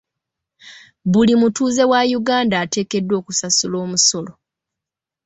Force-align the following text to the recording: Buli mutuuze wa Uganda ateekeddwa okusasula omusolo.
Buli 1.11 1.33
mutuuze 1.41 1.83
wa 1.91 2.01
Uganda 2.19 2.55
ateekeddwa 2.63 3.15
okusasula 3.21 3.75
omusolo. 3.85 4.33